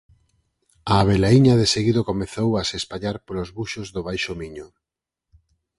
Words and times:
A 0.91 0.95
avelaíña 1.03 1.59
deseguido 1.63 2.01
comezou 2.09 2.49
a 2.55 2.61
se 2.69 2.75
espallar 2.81 3.17
polos 3.25 3.49
buxos 3.57 3.87
do 3.95 4.01
Baixo 4.07 4.33
Miño. 4.41 4.67